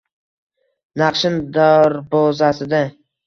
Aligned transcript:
Naqshin 1.01 1.37
darbozasida 1.59 2.81